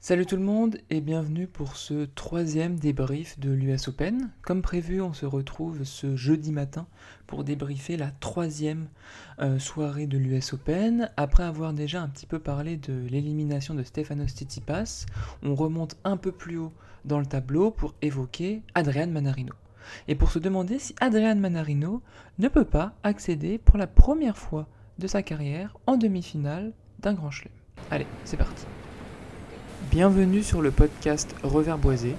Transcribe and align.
Salut 0.00 0.26
tout 0.26 0.36
le 0.36 0.42
monde 0.42 0.78
et 0.90 1.00
bienvenue 1.00 1.48
pour 1.48 1.76
ce 1.76 2.04
troisième 2.04 2.78
débrief 2.78 3.36
de 3.40 3.50
l'US 3.50 3.88
Open. 3.88 4.30
Comme 4.42 4.62
prévu, 4.62 5.00
on 5.02 5.12
se 5.12 5.26
retrouve 5.26 5.82
ce 5.82 6.14
jeudi 6.14 6.52
matin 6.52 6.86
pour 7.26 7.42
débriefer 7.42 7.96
la 7.96 8.12
troisième 8.12 8.86
euh, 9.40 9.58
soirée 9.58 10.06
de 10.06 10.16
l'US 10.16 10.52
Open. 10.52 11.10
Après 11.16 11.42
avoir 11.42 11.72
déjà 11.72 12.00
un 12.00 12.08
petit 12.08 12.26
peu 12.26 12.38
parlé 12.38 12.76
de 12.76 12.92
l'élimination 13.10 13.74
de 13.74 13.82
Stefanos 13.82 14.30
Tsitsipas, 14.30 15.04
on 15.42 15.56
remonte 15.56 15.96
un 16.04 16.16
peu 16.16 16.30
plus 16.30 16.58
haut 16.58 16.72
dans 17.04 17.18
le 17.18 17.26
tableau 17.26 17.72
pour 17.72 17.96
évoquer 18.00 18.62
Adrian 18.76 19.08
Manarino. 19.08 19.54
Et 20.06 20.14
pour 20.14 20.30
se 20.30 20.38
demander 20.38 20.78
si 20.78 20.94
Adrian 21.00 21.36
Manarino 21.36 22.02
ne 22.38 22.46
peut 22.46 22.64
pas 22.64 22.94
accéder 23.02 23.58
pour 23.58 23.78
la 23.78 23.88
première 23.88 24.38
fois 24.38 24.68
de 25.00 25.08
sa 25.08 25.24
carrière 25.24 25.76
en 25.88 25.96
demi-finale 25.96 26.72
d'un 27.00 27.14
grand 27.14 27.32
chelem. 27.32 27.52
Allez, 27.90 28.06
c'est 28.24 28.36
parti. 28.36 28.64
Bienvenue 29.82 30.42
sur 30.42 30.60
le 30.60 30.72
podcast 30.72 31.34
Revers 31.44 31.78
Boisé. 31.78 32.16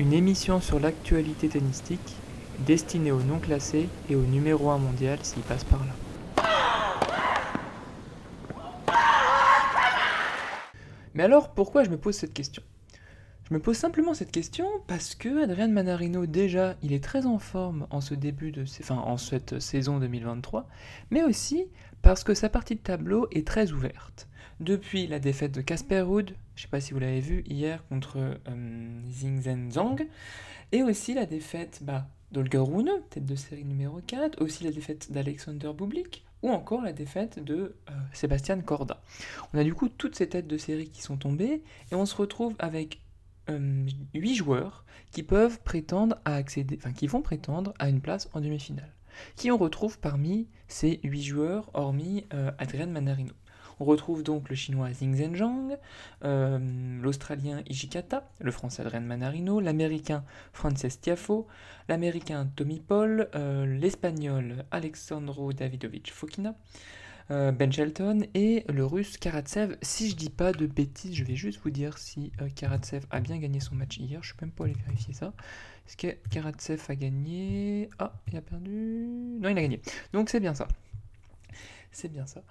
Une 0.00 0.12
émission 0.12 0.60
sur 0.60 0.80
l'actualité 0.80 1.48
tennistique 1.48 2.16
destinée 2.58 3.12
aux 3.12 3.22
non 3.22 3.38
classés 3.38 3.88
et 4.10 4.16
au 4.16 4.22
numéro 4.22 4.70
1 4.70 4.78
mondial 4.78 5.20
s'il 5.22 5.42
passe 5.42 5.64
par 5.64 5.78
là. 5.78 5.94
Mais 11.14 11.22
alors, 11.22 11.50
pourquoi 11.50 11.84
je 11.84 11.90
me 11.90 11.96
pose 11.96 12.16
cette 12.16 12.34
question? 12.34 12.62
Je 13.50 13.56
me 13.56 13.60
pose 13.60 13.76
simplement 13.76 14.14
cette 14.14 14.30
question 14.30 14.68
parce 14.86 15.16
que 15.16 15.42
Adrian 15.42 15.70
Manarino, 15.70 16.24
déjà, 16.24 16.76
il 16.84 16.92
est 16.92 17.02
très 17.02 17.26
en 17.26 17.40
forme 17.40 17.88
en 17.90 18.00
ce 18.00 18.14
début 18.14 18.52
de, 18.52 18.62
enfin, 18.62 18.98
en 18.98 19.16
cette 19.16 19.58
saison 19.58 19.98
2023, 19.98 20.68
mais 21.10 21.24
aussi 21.24 21.66
parce 22.00 22.22
que 22.22 22.32
sa 22.32 22.48
partie 22.48 22.76
de 22.76 22.80
tableau 22.80 23.26
est 23.32 23.44
très 23.44 23.72
ouverte. 23.72 24.28
Depuis 24.60 25.08
la 25.08 25.18
défaite 25.18 25.50
de 25.50 25.62
Casper 25.62 26.02
Ruud, 26.02 26.32
je 26.54 26.62
sais 26.62 26.68
pas 26.68 26.80
si 26.80 26.92
vous 26.92 27.00
l'avez 27.00 27.18
vu 27.18 27.42
hier 27.44 27.84
contre 27.88 28.18
euh, 28.18 29.00
Zhang 29.10 29.72
Zhang, 29.72 30.06
et 30.70 30.84
aussi 30.84 31.14
la 31.14 31.26
défaite 31.26 31.80
bah, 31.82 32.06
d'Olga 32.30 32.60
Rune, 32.60 32.92
tête 33.10 33.26
de 33.26 33.34
série 33.34 33.64
numéro 33.64 34.00
4, 34.06 34.40
aussi 34.40 34.62
la 34.62 34.70
défaite 34.70 35.10
d'Alexander 35.10 35.72
Bublik, 35.76 36.24
ou 36.44 36.50
encore 36.50 36.82
la 36.82 36.92
défaite 36.92 37.42
de 37.42 37.74
euh, 37.90 37.92
Sébastien 38.12 38.60
Corda. 38.60 39.02
On 39.52 39.58
a 39.58 39.64
du 39.64 39.74
coup 39.74 39.88
toutes 39.88 40.14
ces 40.14 40.28
têtes 40.28 40.46
de 40.46 40.56
série 40.56 40.88
qui 40.88 41.02
sont 41.02 41.16
tombées, 41.16 41.64
et 41.90 41.96
on 41.96 42.06
se 42.06 42.14
retrouve 42.14 42.54
avec 42.60 43.00
euh, 43.50 43.86
8 44.14 44.34
joueurs 44.34 44.84
qui 45.10 45.22
peuvent 45.22 45.60
prétendre 45.60 46.16
à 46.24 46.34
accéder, 46.34 46.78
enfin 46.78 46.92
qui 46.92 47.06
vont 47.06 47.22
prétendre 47.22 47.74
à 47.78 47.88
une 47.88 48.00
place 48.00 48.28
en 48.32 48.40
demi-finale. 48.40 48.92
Qui 49.36 49.50
on 49.50 49.58
retrouve 49.58 49.98
parmi 49.98 50.48
ces 50.68 51.00
8 51.02 51.22
joueurs, 51.22 51.70
hormis 51.74 52.26
euh, 52.32 52.50
Adrian 52.58 52.86
Manarino 52.86 53.34
on 53.80 53.86
retrouve 53.86 54.22
donc 54.22 54.50
le 54.50 54.54
chinois 54.54 54.90
Xing 54.90 55.16
Zhenjiang, 55.16 55.78
euh, 56.24 56.58
l'australien 57.02 57.62
Ishikata, 57.66 58.28
le 58.38 58.50
français 58.50 58.82
Adrian 58.82 59.00
Manarino, 59.00 59.58
l'américain 59.58 60.22
Frances 60.52 61.00
Tiafo, 61.00 61.46
l'américain 61.88 62.46
Tommy 62.54 62.78
Paul, 62.78 63.28
euh, 63.34 63.64
l'espagnol 63.64 64.66
Alexandro 64.70 65.54
Davidovich 65.54 66.12
Fokina, 66.12 66.50
euh, 66.50 66.52
Ben 67.28 67.72
Shelton 67.72 68.26
et 68.34 68.64
le 68.68 68.84
russe 68.84 69.16
Karatsev. 69.16 69.76
Si 69.82 70.10
je 70.10 70.16
dis 70.16 70.30
pas 70.30 70.52
de 70.52 70.66
bêtises, 70.66 71.14
je 71.14 71.24
vais 71.24 71.36
juste 71.36 71.60
vous 71.62 71.70
dire 71.70 71.98
si 71.98 72.32
Karatsev 72.56 73.04
a 73.10 73.20
bien 73.20 73.38
gagné 73.38 73.60
son 73.60 73.74
match 73.74 73.98
hier. 73.98 74.22
Je 74.22 74.32
ne 74.32 74.38
peux 74.38 74.46
même 74.46 74.54
pas 74.54 74.64
aller 74.64 74.76
vérifier 74.86 75.14
ça. 75.14 75.32
Est-ce 75.86 75.96
que 75.96 76.08
Karatsev 76.30 76.82
a 76.88 76.94
gagné? 76.94 77.88
Ah, 77.98 78.12
il 78.28 78.36
a 78.36 78.40
perdu. 78.40 79.06
Non, 79.40 79.48
il 79.48 79.58
a 79.58 79.62
gagné. 79.62 79.80
Donc 80.12 80.28
c'est 80.30 80.40
bien 80.40 80.54
ça. 80.54 80.66
C'est 81.92 82.08
bien 82.08 82.26
ça. 82.26 82.42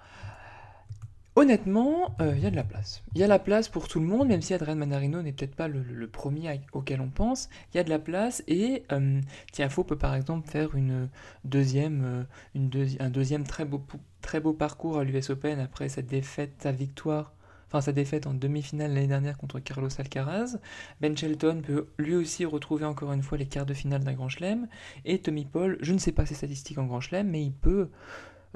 Honnêtement, 1.40 2.14
il 2.20 2.40
y 2.40 2.46
a 2.46 2.50
de 2.50 2.56
la 2.56 2.64
place. 2.64 3.02
Il 3.14 3.20
y 3.20 3.24
a 3.24 3.26
la 3.26 3.38
place 3.38 3.70
pour 3.70 3.88
tout 3.88 3.98
le 3.98 4.04
monde, 4.04 4.28
même 4.28 4.42
si 4.42 4.52
Adrian 4.52 4.76
Manarino 4.76 5.22
n'est 5.22 5.32
peut-être 5.32 5.54
pas 5.54 5.68
le, 5.68 6.06
premier 6.06 6.60
auquel 6.74 7.00
on 7.00 7.08
pense. 7.08 7.48
Il 7.72 7.78
y 7.78 7.80
a 7.80 7.82
de 7.82 7.88
la 7.88 7.98
place 7.98 8.42
et 8.46 8.84
euh, 8.92 9.22
Tiafo 9.50 9.82
peut 9.82 9.96
par 9.96 10.14
exemple 10.14 10.50
faire 10.50 10.74
une 10.74 11.08
un 11.44 13.10
deuxième 13.10 13.44
très 13.46 13.64
beau, 13.64 13.82
très 14.20 14.40
beau 14.40 14.52
parcours 14.52 14.98
à 14.98 15.04
l'US 15.04 15.30
Open 15.30 15.58
après 15.60 15.88
sa 15.88 16.02
défaite, 16.02 16.52
sa 16.58 16.72
victoire, 16.72 17.32
enfin 17.68 17.80
sa 17.80 17.92
défaite 17.92 18.26
en 18.26 18.34
demi-finale 18.34 18.92
l'année 18.92 19.06
dernière 19.06 19.38
contre 19.38 19.60
Carlos 19.60 19.88
Alcaraz. 19.98 20.58
Ben 21.00 21.16
Shelton 21.16 21.62
peut 21.64 21.86
lui 21.96 22.16
aussi 22.16 22.44
retrouver 22.44 22.84
encore 22.84 23.14
une 23.14 23.22
fois 23.22 23.38
les 23.38 23.46
quarts 23.46 23.64
de 23.64 23.72
finale 23.72 24.04
d'un 24.04 24.12
Grand 24.12 24.28
Chelem. 24.28 24.68
Et 25.06 25.20
Tommy 25.20 25.46
Paul, 25.46 25.78
je 25.80 25.94
ne 25.94 25.98
sais 25.98 26.12
pas 26.12 26.26
ses 26.26 26.34
statistiques 26.34 26.76
en 26.76 26.84
Grand 26.84 27.00
Chelem, 27.00 27.30
mais 27.30 27.42
il 27.42 27.52
peut 27.52 27.88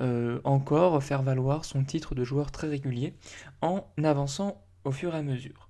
euh, 0.00 0.40
encore 0.44 1.02
faire 1.02 1.22
valoir 1.22 1.64
son 1.64 1.84
titre 1.84 2.14
de 2.14 2.24
joueur 2.24 2.50
très 2.50 2.68
régulier 2.68 3.14
en 3.62 3.86
avançant 4.02 4.62
au 4.84 4.90
fur 4.90 5.14
et 5.14 5.18
à 5.18 5.22
mesure. 5.22 5.68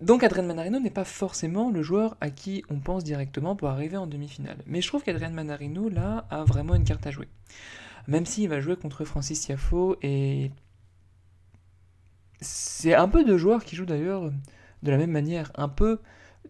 Donc 0.00 0.24
Adrien 0.24 0.42
Manarino 0.42 0.80
n'est 0.80 0.90
pas 0.90 1.04
forcément 1.04 1.70
le 1.70 1.82
joueur 1.82 2.16
à 2.20 2.30
qui 2.30 2.64
on 2.70 2.80
pense 2.80 3.04
directement 3.04 3.54
pour 3.54 3.68
arriver 3.68 3.98
en 3.98 4.06
demi-finale. 4.06 4.56
Mais 4.66 4.80
je 4.80 4.88
trouve 4.88 5.02
qu'Adrien 5.02 5.28
Manarino, 5.28 5.90
là, 5.90 6.26
a 6.30 6.44
vraiment 6.44 6.74
une 6.74 6.84
carte 6.84 7.06
à 7.06 7.10
jouer. 7.10 7.28
Même 8.08 8.24
s'il 8.24 8.48
va 8.48 8.60
jouer 8.60 8.76
contre 8.76 9.04
Francis 9.04 9.40
Tiafo, 9.40 9.96
et 10.00 10.50
c'est 12.40 12.94
un 12.94 13.08
peu 13.08 13.24
de 13.24 13.36
joueurs 13.36 13.62
qui 13.62 13.76
jouent 13.76 13.84
d'ailleurs 13.84 14.30
de 14.82 14.90
la 14.90 14.96
même 14.96 15.10
manière, 15.10 15.52
un 15.54 15.68
peu 15.68 16.00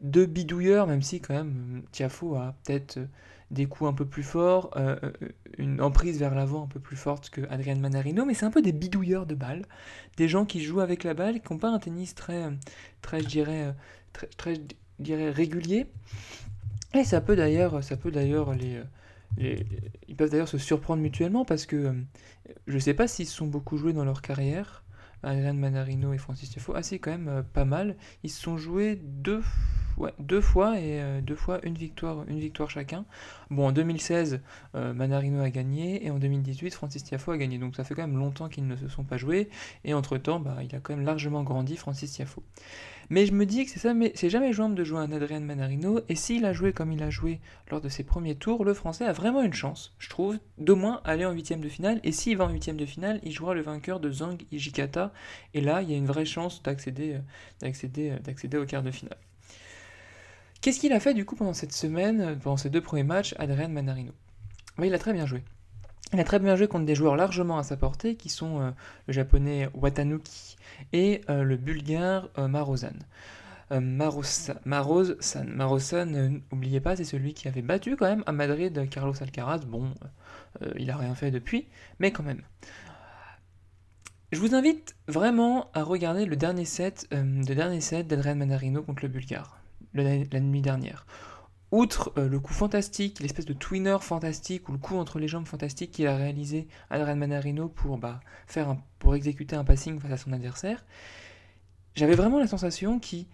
de 0.01 0.25
bidouilleurs, 0.25 0.87
même 0.87 1.03
si 1.03 1.21
quand 1.21 1.35
même 1.35 1.83
Tiafo 1.93 2.37
a 2.37 2.55
peut-être 2.65 2.99
des 3.51 3.67
coups 3.67 3.91
un 3.91 3.93
peu 3.93 4.07
plus 4.07 4.23
forts, 4.23 4.71
euh, 4.77 4.97
euh, 5.03 5.29
une 5.59 5.81
emprise 5.83 6.19
vers 6.19 6.35
l'avant 6.35 6.65
un 6.65 6.69
peu 6.69 6.79
plus 6.79 6.97
forte 6.97 7.31
que 7.31 7.41
Adrian 7.51 7.77
Manarino, 7.77 8.25
mais 8.25 8.35
c'est 8.35 8.47
un 8.47 8.51
peu 8.51 8.63
des 8.63 8.73
bidouilleurs 8.73 9.27
de 9.27 9.35
balles, 9.35 9.65
des 10.17 10.29
gens 10.29 10.45
qui 10.45 10.63
jouent 10.63 10.81
avec 10.81 11.03
la 11.03 11.15
balle, 11.15 11.41
qui 11.41 11.53
n'ont 11.53 11.59
pas 11.59 11.71
un 11.71 11.79
tennis 11.79 12.15
très, 12.15 12.49
très 13.03 13.21
je 13.21 13.27
dirais, 13.27 13.75
très, 14.37 14.55
je 14.55 14.61
dirais, 15.01 15.31
régulier. 15.31 15.87
Et 16.95 17.05
ça 17.05 17.21
peut 17.21 17.37
d'ailleurs, 17.37 17.83
ça 17.83 17.97
peut 17.97 18.11
d'ailleurs 18.11 18.55
les, 18.55 18.83
ils 19.39 20.17
peuvent 20.17 20.31
d'ailleurs 20.31 20.49
se 20.49 20.59
surprendre 20.59 21.03
mutuellement 21.03 21.45
parce 21.45 21.67
que 21.67 21.95
je 22.67 22.75
ne 22.75 22.79
sais 22.79 22.95
pas 22.95 23.07
s'ils 23.07 23.27
se 23.27 23.37
sont 23.37 23.47
beaucoup 23.47 23.77
joués 23.77 23.93
dans 23.93 24.05
leur 24.05 24.23
carrière. 24.23 24.85
Adrian 25.23 25.55
Manarino 25.55 26.15
et 26.15 26.19
Francis 26.19 26.51
Tiafoe, 26.51 26.73
ah 26.77 26.83
c'est 26.83 26.99
quand 26.99 27.11
même 27.11 27.29
euh, 27.29 27.43
pas 27.43 27.67
mal. 27.67 27.97
Ils 28.23 28.31
se 28.31 28.41
sont 28.41 28.57
joués 28.57 28.97
deux 29.03 29.43
deux 30.19 30.41
fois 30.41 30.79
et 30.79 31.01
euh, 31.01 31.21
deux 31.21 31.35
fois 31.35 31.61
une 31.63 31.75
victoire, 31.75 32.25
une 32.29 32.39
victoire 32.39 32.71
chacun. 32.71 33.05
Bon, 33.51 33.69
en 33.69 33.73
2016, 33.73 34.41
euh, 34.75 34.93
Manarino 34.93 35.41
a 35.41 35.51
gagné 35.51 36.05
et 36.05 36.11
en 36.11 36.19
2018, 36.19 36.75
Francis 36.75 37.05
Tiafo 37.05 37.33
a 37.33 37.39
gagné. 37.39 37.59
Donc 37.59 37.77
ça 37.77 37.85
fait 37.85 37.95
quand 37.95 38.07
même 38.07 38.19
longtemps 38.19 38.49
qu'ils 38.49 38.67
ne 38.67 38.77
se 38.77 38.89
sont 38.89 39.05
pas 39.05 39.17
joués 39.17 39.49
et 39.85 39.95
entre-temps, 39.95 40.41
bah, 40.41 40.59
il 40.63 40.75
a 40.75 40.81
quand 40.81 40.95
même 40.95 41.05
largement 41.05 41.43
grandi, 41.43 41.77
Francis 41.77 42.13
Tiafo. 42.13 42.43
Mais 43.13 43.27
je 43.27 43.33
me 43.33 43.45
dis 43.45 43.65
que 43.65 43.73
c'est 43.73 43.81
ça, 43.81 43.93
mais 43.93 44.13
c'est 44.15 44.31
jamais 44.31 44.53
jouable 44.53 44.77
de 44.77 44.85
jouer 44.85 45.01
un 45.01 45.11
Adrien 45.11 45.41
Manarino 45.41 46.01
et 46.09 46.15
s'il 46.15 46.45
a 46.45 46.53
joué 46.53 46.73
comme 46.73 46.93
il 46.93 47.03
a 47.03 47.11
joué 47.11 47.41
lors 47.69 47.81
de 47.81 47.89
ses 47.89 48.05
premiers 48.05 48.37
tours, 48.37 48.65
le 48.65 48.73
Français 48.73 49.05
a 49.05 49.13
vraiment 49.13 49.43
une 49.43 49.53
chance, 49.53 49.97
je 49.99 50.09
trouve, 50.09 50.39
d'au 50.59 50.77
moins 50.77 51.01
aller 51.05 51.25
en 51.25 51.33
huitième 51.33 51.61
de 51.61 51.69
finale. 51.69 52.01
Et 52.05 52.13
s'il 52.13 52.37
va 52.37 52.45
en 52.45 52.51
huitième 52.51 52.77
de 52.77 52.87
finale, 52.87 53.19
il 53.25 53.33
jouera 53.33 53.55
le 53.55 53.63
vainqueur 53.63 53.99
de 53.99 54.13
Zhang 54.13 54.41
Ijikata 54.53 55.13
et 55.55 55.61
là, 55.61 55.83
il 55.83 55.91
y 55.91 55.95
a 55.95 55.97
une 55.97 56.07
vraie 56.07 56.25
chance 56.25 56.63
d'accéder, 56.63 57.15
euh, 57.15 57.21
d'accéder, 57.61 58.17
d'accéder 58.23 58.59
au 58.59 58.65
quart 58.65 58.85
de 58.85 58.93
finale. 58.93 59.19
Qu'est-ce 60.61 60.79
qu'il 60.79 60.93
a 60.93 61.01
fait 61.01 61.15
du 61.15 61.25
coup 61.25 61.37
pendant 61.37 61.55
cette 61.55 61.73
semaine, 61.73 62.21
euh, 62.21 62.35
pendant 62.37 62.59
ces 62.59 62.69
deux 62.69 62.83
premiers 62.83 63.03
matchs, 63.03 63.35
Adrian 63.39 63.71
Manarino? 63.71 64.13
Oui, 64.77 64.89
Il 64.89 64.95
a 64.95 64.99
très 64.99 65.15
bien 65.15 65.25
joué. 65.25 65.43
Il 66.13 66.21
a 66.21 66.25
très 66.25 66.39
bien 66.39 66.55
joué 66.55 66.69
contre 66.69 66.85
des 66.85 66.95
joueurs 66.95 67.17
largement 67.17 67.57
à 67.57 67.63
sa 67.63 67.79
portée, 67.79 68.15
qui 68.15 68.29
sont 68.29 68.61
euh, 68.61 68.71
le 69.07 69.13
japonais 69.15 69.71
Watanuki 69.73 70.57
et 70.93 71.23
euh, 71.31 71.45
le 71.45 71.57
bulgare 71.57 72.29
Marozan. 72.37 72.93
Marosan, 73.71 74.55
Marosan 74.65 76.07
n'oubliez 76.07 76.81
pas, 76.81 76.97
c'est 76.97 77.05
celui 77.05 77.35
qui 77.35 77.47
avait 77.47 77.63
battu 77.63 77.95
quand 77.95 78.07
même 78.07 78.25
à 78.27 78.33
Madrid 78.33 78.89
Carlos 78.91 79.15
Alcaraz. 79.21 79.61
Bon, 79.61 79.95
il 80.77 80.89
n'a 80.89 80.97
rien 80.97 81.15
fait 81.15 81.31
depuis, 81.31 81.69
mais 82.01 82.11
quand 82.11 82.25
même. 82.25 82.43
Je 84.33 84.41
vous 84.41 84.57
invite 84.57 84.97
vraiment 85.07 85.71
à 85.73 85.85
regarder 85.85 86.27
le 86.27 86.35
dernier 86.35 86.65
set, 86.65 87.07
le 87.13 87.55
dernier 87.55 87.81
set 87.81 88.09
d'Adrian 88.09 88.35
Manarino 88.35 88.83
contre 88.83 89.05
le 89.05 89.09
Bulgare 89.09 89.60
la, 89.95 90.41
nuit 90.41 90.61
dernière. 90.61 91.07
Outre 91.73 92.13
euh, 92.19 92.29
le 92.29 92.41
coup 92.41 92.53
fantastique, 92.53 93.21
l'espèce 93.21 93.45
de 93.45 93.53
twinner 93.53 93.99
fantastique 94.01 94.69
ou 94.69 94.73
le 94.73 94.79
coup 94.79 94.97
entre 94.97 95.19
les 95.19 95.29
jambes 95.29 95.47
fantastique 95.47 95.93
qu'il 95.93 96.07
a 96.09 96.17
réalisé 96.17 96.67
Adrian 96.91 97.17
Manarino 97.17 97.69
pour, 97.69 97.97
bah, 97.99 98.21
faire 98.47 98.77
pour 98.99 99.15
exécuter 99.15 99.55
un 99.55 99.65
passing 99.65 100.01
face 100.01 100.13
à 100.13 100.17
son 100.17 100.33
adversaire, 100.33 100.85
j'avais 101.95 102.15
vraiment 102.15 102.39
la 102.39 102.47
sensation 102.47 102.99
qu'il 102.99 103.27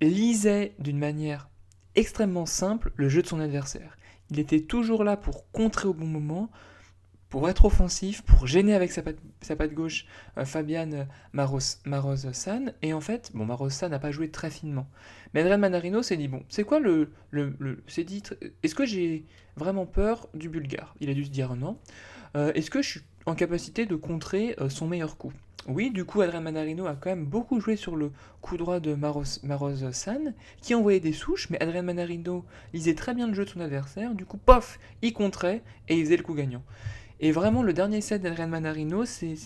lisait 0.00 0.74
d'une 0.78 0.98
manière 0.98 1.48
extrêmement 1.94 2.46
simple 2.46 2.92
le 2.96 3.08
jeu 3.08 3.22
de 3.22 3.26
son 3.28 3.40
adversaire. 3.40 3.96
Il 4.30 4.38
était 4.38 4.60
toujours 4.60 5.04
là 5.04 5.16
pour 5.16 5.50
contrer 5.52 5.86
au 5.86 5.94
bon 5.94 6.06
moment, 6.06 6.50
pour 7.32 7.48
être 7.48 7.64
offensif, 7.64 8.20
pour 8.20 8.46
gêner 8.46 8.74
avec 8.74 8.92
sa 8.92 9.00
patte, 9.00 9.72
gauche 9.72 10.04
euh, 10.36 10.44
Fabian 10.44 11.06
Maros, 11.32 11.78
Maroz-San. 11.86 12.74
Et 12.82 12.92
en 12.92 13.00
fait, 13.00 13.30
bon, 13.32 13.46
Maroz-San 13.46 13.90
n'a 13.90 13.98
pas 13.98 14.10
joué 14.10 14.30
très 14.30 14.50
finement. 14.50 14.86
Mais 15.32 15.40
Adrian 15.40 15.56
Manarino 15.56 16.02
s'est 16.02 16.18
dit, 16.18 16.28
bon, 16.28 16.42
c'est 16.50 16.64
quoi 16.64 16.78
le... 16.78 17.10
le, 17.30 17.82
c'est 17.86 18.04
dit, 18.04 18.22
est-ce 18.62 18.74
que 18.74 18.84
j'ai 18.84 19.24
vraiment 19.56 19.86
peur 19.86 20.28
du 20.34 20.50
Bulgare? 20.50 20.94
Il 21.00 21.08
a 21.08 21.14
dû 21.14 21.24
se 21.24 21.30
dire 21.30 21.56
non. 21.56 21.78
Euh, 22.36 22.52
est-ce 22.52 22.70
que 22.70 22.82
je 22.82 22.90
suis 22.90 23.00
en 23.24 23.34
capacité 23.34 23.86
de 23.86 23.96
contrer 23.96 24.54
euh, 24.60 24.68
son 24.68 24.86
meilleur 24.86 25.16
coup? 25.16 25.32
Oui, 25.66 25.90
du 25.90 26.04
coup, 26.04 26.20
Adrian 26.20 26.42
Manarino 26.42 26.84
a 26.84 26.96
quand 26.96 27.08
même 27.08 27.24
beaucoup 27.24 27.60
joué 27.60 27.76
sur 27.76 27.96
le 27.96 28.12
coup 28.42 28.58
droit 28.58 28.78
de 28.78 28.94
Maros, 28.94 29.24
San, 29.92 30.34
qui 30.60 30.74
envoyait 30.74 31.00
des 31.00 31.14
souches, 31.14 31.48
mais 31.48 31.62
Adrian 31.62 31.84
Manarino 31.84 32.44
lisait 32.74 32.94
très 32.94 33.14
bien 33.14 33.26
le 33.26 33.32
jeu 33.32 33.46
de 33.46 33.48
son 33.48 33.60
adversaire, 33.60 34.14
du 34.14 34.26
coup, 34.26 34.36
pof, 34.36 34.78
il 35.00 35.14
contrait 35.14 35.62
et 35.88 35.96
il 35.96 36.04
faisait 36.04 36.18
le 36.18 36.24
coup 36.24 36.34
gagnant. 36.34 36.62
Et 37.22 37.30
vraiment, 37.30 37.62
le 37.62 37.72
dernier 37.72 38.00
set 38.00 38.20
d'Adrian 38.20 38.48
Manarino, 38.48 39.04
c'est 39.04 39.36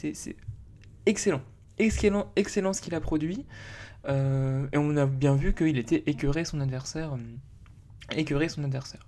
excellent. 1.05 1.43
Excellent, 1.79 2.33
excellent 2.35 2.73
ce 2.73 2.81
qu'il 2.81 2.95
a 2.95 3.01
produit. 3.01 3.45
Euh, 4.09 4.67
et 4.73 4.79
on 4.79 4.97
a 4.97 5.05
bien 5.05 5.35
vu 5.35 5.55
qu'il 5.55 5.77
était 5.77 6.03
écœuré 6.07 6.47
son 6.47 6.61
adversaire. 6.61 7.13
Euh, 7.13 8.17
écœuré 8.17 8.49
son 8.49 8.65
adversaire. 8.65 9.07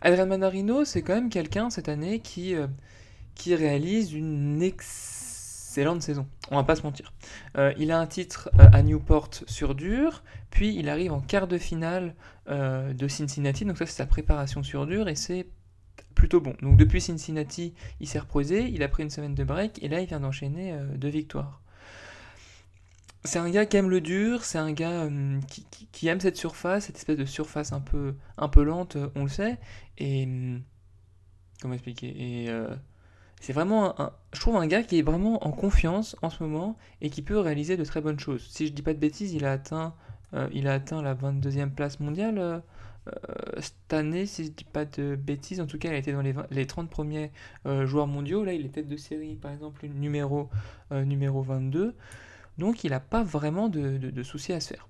Adrian 0.00 0.26
Manarino, 0.26 0.84
c'est 0.84 1.02
quand 1.02 1.14
même 1.14 1.30
quelqu'un 1.30 1.70
cette 1.70 1.88
année 1.88 2.18
qui, 2.18 2.56
euh, 2.56 2.66
qui 3.36 3.54
réalise 3.54 4.12
une 4.14 4.62
excellente 4.62 6.02
saison. 6.02 6.26
On 6.50 6.56
va 6.56 6.64
pas 6.64 6.74
se 6.74 6.82
mentir. 6.82 7.12
il 7.78 7.92
a 7.92 8.00
un 8.00 8.06
titre 8.08 8.50
à 8.58 8.82
Newport 8.82 9.30
sur 9.46 9.76
dur, 9.76 10.24
puis 10.50 10.74
il 10.74 10.88
arrive 10.88 11.12
en 11.12 11.20
quart 11.20 11.46
de 11.46 11.56
finale 11.56 12.16
de 12.48 13.08
Cincinnati. 13.08 13.64
Donc 13.64 13.78
ça, 13.78 13.86
c'est 13.86 13.96
sa 13.96 14.06
préparation 14.06 14.64
sur 14.64 14.86
dur 14.86 15.08
et 15.08 15.14
c'est 15.14 15.46
plutôt 16.22 16.40
bon. 16.40 16.54
Donc 16.62 16.76
depuis 16.76 17.00
Cincinnati, 17.00 17.74
il 17.98 18.06
s'est 18.06 18.20
reposé, 18.20 18.68
il 18.68 18.84
a 18.84 18.88
pris 18.88 19.02
une 19.02 19.10
semaine 19.10 19.34
de 19.34 19.42
break 19.42 19.82
et 19.82 19.88
là 19.88 20.00
il 20.00 20.06
vient 20.06 20.20
d'enchaîner 20.20 20.72
euh, 20.72 20.96
deux 20.96 21.08
victoires. 21.08 21.60
C'est 23.24 23.40
un 23.40 23.50
gars 23.50 23.66
qui 23.66 23.76
aime 23.76 23.90
le 23.90 24.00
dur, 24.00 24.44
c'est 24.44 24.58
un 24.58 24.70
gars 24.70 25.02
euh, 25.02 25.40
qui, 25.90 26.06
aime 26.06 26.20
cette 26.20 26.36
surface, 26.36 26.84
cette 26.84 26.96
espèce 26.96 27.16
de 27.16 27.24
surface 27.24 27.72
un 27.72 27.80
peu, 27.80 28.14
un 28.36 28.46
peu 28.46 28.62
lente, 28.62 28.94
euh, 28.94 29.08
on 29.16 29.24
le 29.24 29.28
sait. 29.28 29.58
Et 29.98 30.28
comment 31.60 31.74
expliquer? 31.74 32.14
Et 32.16 32.48
c'est 33.40 33.52
vraiment, 33.52 34.00
un, 34.00 34.12
je 34.32 34.38
trouve 34.38 34.54
un 34.54 34.68
gars 34.68 34.84
qui 34.84 35.00
est 35.00 35.02
vraiment 35.02 35.44
en 35.44 35.50
confiance 35.50 36.14
en 36.22 36.30
ce 36.30 36.40
moment 36.44 36.78
et 37.00 37.10
qui 37.10 37.22
peut 37.22 37.40
réaliser 37.40 37.76
de 37.76 37.84
très 37.84 38.00
bonnes 38.00 38.20
choses. 38.20 38.46
Si 38.48 38.68
je 38.68 38.72
dis 38.72 38.82
pas 38.82 38.94
de 38.94 39.00
bêtises, 39.00 39.34
il 39.34 39.44
a 39.44 39.50
atteint, 39.50 39.94
il 40.52 40.68
a 40.68 40.74
atteint 40.74 41.02
la 41.02 41.16
22e 41.16 41.70
place 41.70 41.98
mondiale 41.98 42.62
cette 43.58 43.92
année, 43.92 44.26
si 44.26 44.44
je 44.44 44.50
dis 44.50 44.64
pas 44.64 44.84
de 44.84 45.16
bêtises, 45.16 45.60
en 45.60 45.66
tout 45.66 45.78
cas, 45.78 45.88
il 45.88 45.94
a 45.94 45.98
été 45.98 46.12
dans 46.12 46.22
les, 46.22 46.34
les 46.50 46.66
30 46.66 46.88
premiers 46.88 47.32
euh, 47.66 47.86
joueurs 47.86 48.06
mondiaux. 48.06 48.44
Là, 48.44 48.52
il 48.52 48.64
est 48.64 48.68
tête 48.68 48.88
de 48.88 48.96
série, 48.96 49.34
par 49.34 49.50
exemple, 49.52 49.86
numéro, 49.86 50.48
euh, 50.92 51.04
numéro 51.04 51.42
22. 51.42 51.94
Donc, 52.58 52.84
il 52.84 52.90
n'a 52.90 53.00
pas 53.00 53.22
vraiment 53.22 53.68
de, 53.68 54.22
soucis 54.22 54.52
à 54.52 54.60
se 54.60 54.74
faire. 54.74 54.88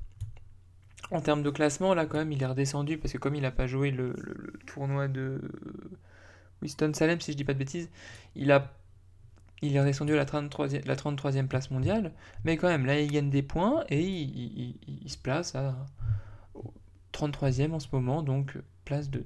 En 1.11 1.21
termes 1.21 1.43
de 1.43 1.51
classement, 1.51 1.95
là, 1.95 2.07
quand 2.07 2.19
même, 2.19 2.33
il 2.33 2.43
est 2.43 2.47
redescendu 2.47 2.99
parce 2.99 3.13
que 3.13 3.19
comme 3.19 3.35
il 3.35 3.43
n'a 3.43 3.51
pas 3.51 3.67
joué 3.67 3.91
le, 3.91 4.15
tournoi 4.67 5.09
de 5.09 5.41
Winston-Salem, 6.63 7.21
si 7.21 7.33
je 7.33 7.37
dis 7.37 7.45
pas 7.45 7.55
de 7.55 7.59
bêtises, 7.59 7.91
il 8.35 8.53
a 8.53 8.73
il 9.65 9.77
est 9.77 9.81
redescendu 9.81 10.13
à 10.15 10.17
la 10.17 10.25
33e, 10.25 10.85
la 10.89 10.97
33e 10.97 11.47
place 11.47 11.71
mondiale, 11.71 12.11
mais 12.45 12.57
quand 12.57 12.67
même, 12.67 12.85
là, 12.85 12.99
il 12.99 13.13
gagne 13.13 13.31
des 13.31 13.45
points 13.45 13.85
et 13.91 14.01
il, 14.03 14.75
il 15.05 15.09
se 15.09 15.17
place 15.17 15.55
à, 15.55 15.77
33e 17.13 17.73
en 17.73 17.81
ce 17.81 17.89
moment, 17.93 18.23
donc 18.23 18.57
place 18.85 19.11
de, 19.11 19.25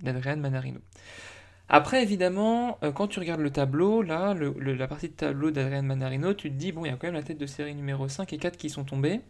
d'Adrian 0.00 0.36
Manarino. 0.36 0.80
Après, 1.68 2.02
évidemment, 2.02 2.78
euh, 2.82 2.92
quand 2.92 3.08
tu 3.08 3.18
regardes 3.18 3.42
le 3.42 3.50
tableau, 3.50 4.02
là, 4.02 4.34
la 4.34 4.88
partie 4.88 5.08
de 5.08 5.14
tableau 5.14 5.50
d'Adrian 5.50 5.82
Manarino, 5.82 6.32
tu 6.32 6.50
te 6.50 6.54
dis, 6.54 6.72
bon, 6.72 6.84
il 6.84 6.88
y 6.88 6.90
a 6.90 6.96
quand 6.96 7.08
même 7.08 7.14
la 7.14 7.22
tête 7.22 7.38
de 7.38 7.46
série 7.46 7.74
numéro 7.74 8.08
5 8.08 8.32
et 8.32 8.38
4 8.38 8.56
qui 8.56 8.70
sont 8.70 8.84
tombés. 8.84 9.20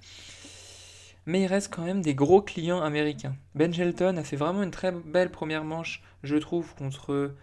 Mais 1.27 1.43
il 1.43 1.47
reste 1.47 1.75
quand 1.75 1.83
même 1.85 2.01
des 2.01 2.15
gros 2.15 2.41
clients 2.41 2.81
américains. 2.81 3.35
Ben 3.55 3.75
Shelton 3.75 4.17
a 4.17 4.25
fait 4.25 4.37
vraiment 4.37 4.63
une 4.63 4.71
très 4.71 4.93
belle 4.93 5.31
première 5.31 5.65
manche, 5.65 6.03
je 6.23 6.37
trouve, 6.37 6.75
contre, 6.77 7.35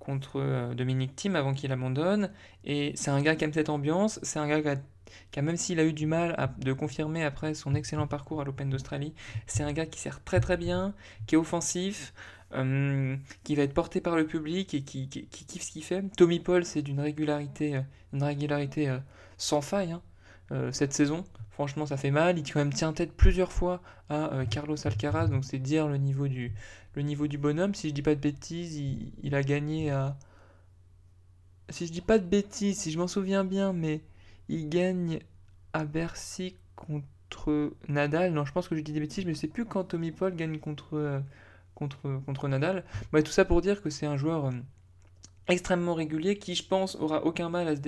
contre 0.00 0.40
euh, 0.40 0.74
Dominic 0.74 1.14
Thiem 1.14 1.36
avant 1.36 1.54
qu'il 1.54 1.70
abandonne. 1.70 2.30
Et 2.64 2.92
c'est 2.96 3.10
un 3.10 3.22
gars 3.22 3.36
qui 3.36 3.44
aime 3.44 3.52
cette 3.52 3.70
ambiance, 3.70 4.18
c'est 4.22 4.40
un 4.40 4.48
gars 4.48 4.60
qui 4.60 4.68
a 4.68 4.76
car 5.30 5.44
même 5.44 5.56
s'il 5.56 5.80
a 5.80 5.84
eu 5.84 5.92
du 5.92 6.06
mal 6.06 6.34
à, 6.38 6.46
de 6.46 6.72
confirmer 6.72 7.24
après 7.24 7.54
son 7.54 7.74
excellent 7.74 8.06
parcours 8.06 8.40
à 8.40 8.44
l'Open 8.44 8.70
d'Australie, 8.70 9.14
c'est 9.46 9.62
un 9.62 9.72
gars 9.72 9.86
qui 9.86 10.00
sert 10.00 10.22
très 10.24 10.40
très 10.40 10.56
bien, 10.56 10.94
qui 11.26 11.34
est 11.34 11.38
offensif, 11.38 12.12
euh, 12.52 13.16
qui 13.44 13.54
va 13.54 13.62
être 13.62 13.74
porté 13.74 14.00
par 14.00 14.16
le 14.16 14.26
public 14.26 14.74
et 14.74 14.82
qui, 14.82 15.08
kiffe 15.08 15.62
ce 15.62 15.70
qu'il 15.70 15.84
fait. 15.84 16.02
Tommy 16.16 16.40
Paul, 16.40 16.64
c'est 16.64 16.82
d'une 16.82 16.98
régularité, 16.98 17.76
euh, 17.76 17.82
une 18.12 18.24
régularité 18.24 18.88
euh, 18.88 18.98
sans 19.38 19.60
faille 19.60 19.92
hein, 19.92 20.02
cette 20.72 20.92
saison. 20.92 21.24
Franchement, 21.50 21.86
ça 21.86 21.96
fait 21.96 22.10
mal. 22.10 22.38
Il 22.38 22.42
quand 22.42 22.58
même 22.58 22.72
tient 22.72 22.92
tête 22.92 23.12
plusieurs 23.12 23.52
fois 23.52 23.82
à 24.08 24.44
Carlos 24.50 24.76
Alcaraz, 24.84 25.28
donc 25.28 25.44
c'est 25.44 25.58
dire 25.58 25.86
le 25.86 25.96
niveau, 25.96 26.26
du, 26.26 26.52
bonhomme. 27.38 27.74
Si 27.74 27.90
je 27.90 27.94
dis 27.94 28.02
pas 28.02 28.16
de 28.16 28.20
bêtises, 28.20 28.76
il, 28.76 29.12
il 29.22 29.34
a 29.36 29.42
gagné 29.42 29.90
à. 29.90 30.16
Si 31.68 31.86
je 31.86 31.92
dis 31.92 32.00
pas 32.00 32.18
de 32.18 32.24
bêtises, 32.24 32.78
si 32.78 32.90
je 32.90 32.98
m'en 32.98 33.06
souviens 33.06 33.44
bien, 33.44 33.72
mais 33.72 34.00
il 34.50 34.68
gagne 34.68 35.20
à 35.72 35.84
Bercy 35.84 36.56
contre 36.74 37.72
Nadal. 37.88 38.32
Non, 38.32 38.44
je 38.44 38.52
pense 38.52 38.68
que 38.68 38.74
je 38.76 38.82
dis 38.82 38.92
des 38.92 39.00
bêtises, 39.00 39.24
mais 39.24 39.32
je 39.32 39.38
sais 39.38 39.48
plus 39.48 39.64
quand 39.64 39.84
Tommy 39.84 40.10
Paul 40.10 40.34
gagne 40.34 40.58
contre, 40.58 40.96
euh, 40.96 42.48
Nadal. 42.48 42.84
tout 43.12 43.26
ça 43.26 43.44
pour 43.44 43.60
dire 43.60 43.80
que 43.80 43.90
c'est 43.90 44.06
un 44.06 44.16
joueur 44.16 44.46
euh, 44.46 44.50
extrêmement 45.46 45.94
régulier 45.94 46.36
qui, 46.36 46.56
je 46.56 46.64
pense, 46.64 46.96
aura 46.96 47.24
aucun 47.24 47.48
mal 47.48 47.68
à 47.68 47.76
se 47.76 47.80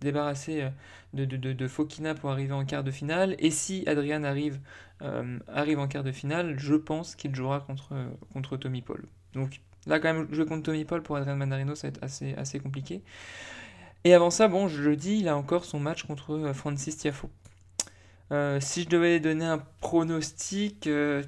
débarrasser 0.00 0.62
euh, 0.62 0.70
de, 1.12 1.24
de, 1.26 1.68
Fokina 1.68 2.14
pour 2.14 2.30
arriver 2.30 2.54
en 2.54 2.64
quart 2.64 2.82
de 2.82 2.90
finale. 2.90 3.36
Et 3.38 3.50
si 3.50 3.84
Adrian 3.86 4.24
arrive, 4.24 4.58
arrive 5.48 5.78
en 5.78 5.86
quart 5.86 6.02
de 6.02 6.12
finale, 6.12 6.58
je 6.58 6.74
pense 6.74 7.14
qu'il 7.14 7.34
jouera 7.34 7.60
contre, 7.60 7.94
contre 8.32 8.56
Tommy 8.56 8.80
Paul. 8.80 9.04
Donc 9.34 9.60
là, 9.86 10.00
quand 10.00 10.14
même, 10.14 10.32
jouer 10.32 10.46
contre 10.46 10.62
Tommy 10.62 10.86
Paul 10.86 11.02
pour 11.02 11.16
Adrian 11.16 11.36
Manarino, 11.36 11.74
ça 11.74 11.88
va 11.88 11.90
être 11.90 12.02
assez, 12.02 12.32
assez 12.34 12.58
compliqué. 12.58 13.02
Et 14.06 14.14
avant 14.14 14.30
ça, 14.30 14.46
bon, 14.46 14.68
je 14.68 14.80
le 14.84 14.94
dis, 14.94 15.18
il 15.18 15.26
a 15.26 15.36
encore 15.36 15.64
son 15.64 15.80
match 15.80 16.04
contre 16.04 16.34
euh, 16.34 16.52
Francis 16.52 16.96
Tiafo. 16.96 17.28
Euh, 18.30 18.60
si 18.60 18.84
je 18.84 18.88
devais 18.88 19.18
donner 19.18 19.44
un 19.44 19.60
pronostic, 19.80 20.86
euh, 20.86 21.24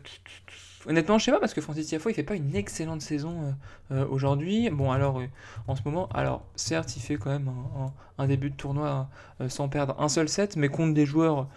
honnêtement, 0.87 1.19
je 1.19 1.25
sais 1.25 1.33
pas 1.33 1.41
parce 1.41 1.55
que 1.55 1.61
Francis 1.61 1.89
Tiafo 1.89 2.09
il 2.09 2.15
fait 2.15 2.23
pas 2.23 2.37
une 2.37 2.55
excellente 2.55 3.03
saison 3.03 3.53
aujourd'hui. 3.91 4.71
Bon, 4.71 4.93
alors 4.93 5.21
en 5.67 5.75
ce 5.75 5.83
moment, 5.85 6.09
alors 6.15 6.45
certes, 6.55 6.97
il 6.97 7.01
fait 7.01 7.17
quand 7.17 7.31
même 7.31 7.51
un, 8.17 8.29
début 8.29 8.51
de 8.51 8.55
tournoi 8.55 9.09
sans 9.49 9.69
perdre 9.69 9.97
un 9.99 10.09
seul 10.09 10.29
set, 10.29 10.55
mais 10.55 10.69
contre 10.69 10.95
des 10.95 11.05
joueurs 11.05 11.49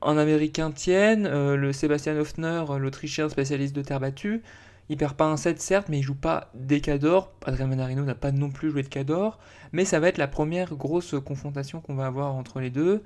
en 0.00 0.16
américain 0.16 0.70
tiennent, 0.70 1.26
le 1.28 1.72
Sébastien 1.72 2.16
Hoffner, 2.16 2.62
l'Autrichien 2.78 3.28
spécialiste 3.28 3.74
de 3.74 3.82
terre 3.82 3.98
battue. 3.98 4.42
Il 4.88 4.96
perd 4.96 5.14
pas 5.14 5.26
un 5.26 5.36
set, 5.36 5.60
certes, 5.60 5.88
mais 5.88 5.98
il 5.98 6.02
joue 6.02 6.14
pas 6.14 6.50
des 6.54 6.80
Cador. 6.80 7.32
Adrien 7.44 7.66
Manarino 7.66 8.04
n'a 8.04 8.14
pas 8.14 8.32
non 8.32 8.50
plus 8.50 8.70
joué 8.70 8.82
de 8.82 8.88
Cador. 8.88 9.38
Mais 9.72 9.84
ça 9.84 10.00
va 10.00 10.08
être 10.08 10.18
la 10.18 10.28
première 10.28 10.74
grosse 10.74 11.14
confrontation 11.24 11.80
qu'on 11.80 11.94
va 11.94 12.06
avoir 12.06 12.34
entre 12.34 12.60
les 12.60 12.70
deux. 12.70 13.02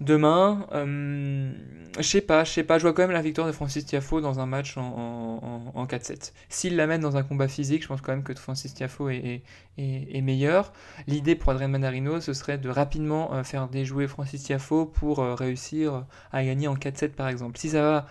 Demain, 0.00 0.66
euh, 0.72 1.50
je 1.96 2.02
sais 2.02 2.20
pas, 2.20 2.44
je 2.44 2.50
sais 2.50 2.64
pas, 2.64 2.76
je 2.76 2.82
vois 2.82 2.92
quand 2.92 3.00
même 3.00 3.12
la 3.12 3.22
victoire 3.22 3.46
de 3.46 3.52
Francis 3.52 3.86
Tiafo 3.86 4.20
dans 4.20 4.40
un 4.40 4.46
match 4.46 4.76
en, 4.76 5.86
4-7. 5.88 6.32
S'il 6.50 6.76
l'amène 6.76 7.00
dans 7.00 7.16
un 7.16 7.22
combat 7.22 7.48
physique, 7.48 7.82
je 7.82 7.88
pense 7.88 8.02
quand 8.02 8.12
même 8.12 8.22
que 8.22 8.34
Francis 8.34 8.74
Tiafo 8.74 9.08
est, 9.08 9.42
meilleur. 9.78 10.74
L'idée 11.06 11.34
pour 11.34 11.50
Adrien 11.52 11.68
Manarino, 11.68 12.20
ce 12.20 12.34
serait 12.34 12.58
de 12.58 12.68
rapidement 12.68 13.32
euh, 13.32 13.42
faire 13.42 13.68
déjouer 13.68 14.06
Francis 14.06 14.42
Tiafo 14.42 14.84
pour 14.84 15.20
euh, 15.20 15.34
réussir 15.34 16.04
à 16.30 16.44
gagner 16.44 16.68
en 16.68 16.74
4-7 16.74 17.12
par 17.12 17.28
exemple. 17.28 17.56
Si 17.56 17.70
ça 17.70 17.80
va 17.80 18.06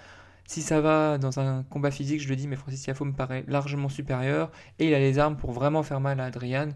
si 0.46 0.62
ça 0.62 0.80
va 0.80 1.18
dans 1.18 1.40
un 1.40 1.64
combat 1.64 1.92
physique, 1.92 2.22
je 2.22 2.30
le 2.30 2.36
dis, 2.36 2.48
mais 2.48 2.56
Francis 2.56 2.82
Tiafo 2.82 3.04
me 3.06 3.14
paraît 3.14 3.44
largement 3.48 3.90
supérieur 3.90 4.52
et 4.80 4.88
il 4.88 4.94
a 4.94 5.00
les 5.00 5.18
armes 5.18 5.38
pour 5.38 5.52
vraiment 5.52 5.84
faire 5.84 6.00
mal 6.00 6.20
à 6.20 6.26
Adrian. 6.26 6.70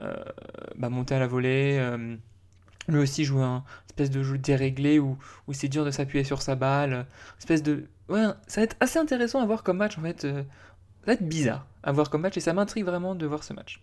Euh, 0.00 0.14
bah, 0.76 0.90
monter 0.90 1.14
à 1.14 1.18
la 1.18 1.26
volée. 1.26 1.76
Euh, 1.80 2.16
lui 2.88 2.98
aussi 2.98 3.24
jouer 3.24 3.42
un 3.42 3.64
espèce 3.86 4.10
de 4.10 4.22
jeu 4.22 4.38
déréglé 4.38 5.00
où, 5.00 5.18
c'est 5.52 5.68
dur 5.68 5.84
de 5.84 5.90
s'appuyer 5.90 6.24
sur 6.24 6.42
sa 6.42 6.54
balle. 6.54 7.06
Espèce 7.38 7.62
de. 7.62 7.88
Ouais, 8.08 8.22
ça 8.46 8.60
va 8.60 8.64
être 8.64 8.76
assez 8.78 8.98
intéressant 8.98 9.40
à 9.40 9.46
voir 9.46 9.62
comme 9.62 9.78
match 9.78 9.98
en 9.98 10.02
fait. 10.02 10.24
Euh, 10.24 10.42
ça 11.00 11.06
va 11.06 11.12
être 11.14 11.28
bizarre 11.28 11.66
à 11.86 11.92
voir 11.92 12.10
comme 12.10 12.20
match 12.20 12.36
et 12.36 12.40
ça 12.40 12.52
m'intrigue 12.52 12.84
vraiment 12.84 13.14
de 13.14 13.24
voir 13.24 13.42
ce 13.42 13.54
match. 13.54 13.82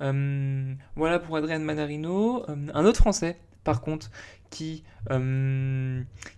voilà 0.00 1.18
pour 1.18 1.36
Adrian 1.36 1.60
Manarino. 1.60 2.46
un 2.48 2.84
autre 2.86 2.98
français, 2.98 3.38
par 3.64 3.82
contre, 3.82 4.10
qui, 4.48 4.84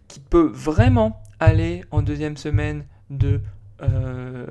qui 0.08 0.20
peut 0.20 0.50
vraiment 0.52 1.22
aller 1.38 1.84
en 1.92 2.02
deuxième 2.02 2.36
semaine 2.36 2.84
de 3.10 3.40
euh, 3.82 4.46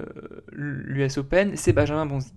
l'US 0.51 1.17
Open, 1.17 1.55
c'est 1.55 1.73
Benjamin 1.73 2.05
Bonzi. 2.05 2.33